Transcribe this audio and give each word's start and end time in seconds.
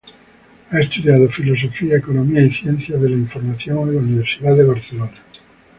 Ha 0.71 0.79
estudiado 0.81 1.29
Filosofía, 1.29 1.97
Economía 1.97 2.41
y 2.41 2.49
Ciencias 2.49 2.99
de 2.99 3.07
la 3.07 3.15
Información 3.17 3.87
en 3.89 3.95
la 3.97 4.01
Universidad 4.01 4.57
de 4.57 4.63
Barcelona. 4.63 5.11